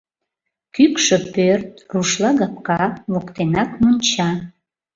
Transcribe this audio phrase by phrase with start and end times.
[0.75, 4.29] Кӱкшӧ пӧрт, рушлагапка, воктенак монча.